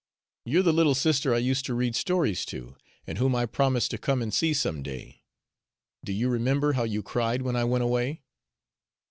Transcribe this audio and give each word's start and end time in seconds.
"You're 0.45 0.63
the 0.63 0.73
little 0.73 0.95
sister 0.95 1.31
I 1.31 1.37
used 1.37 1.63
to 1.67 1.75
read 1.75 1.95
stories 1.95 2.43
to, 2.45 2.75
and 3.05 3.19
whom 3.19 3.35
I 3.35 3.45
promised 3.45 3.91
to 3.91 3.99
come 3.99 4.23
and 4.23 4.33
see 4.33 4.51
some 4.51 4.81
day. 4.81 5.21
Do 6.03 6.11
you 6.11 6.27
remember 6.27 6.73
how 6.73 6.85
you 6.85 7.03
cried 7.03 7.43
when 7.43 7.55
I 7.55 7.65
went 7.65 7.83
away?" 7.83 8.23